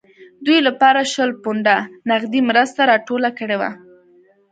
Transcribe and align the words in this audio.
دوی 0.45 0.59
لپاره 0.67 1.01
شل 1.13 1.31
پونډه 1.43 1.77
نغدي 2.09 2.41
مرسته 2.49 2.81
راټوله 2.91 3.29
کړې 3.39 3.57
وه. 3.61 3.69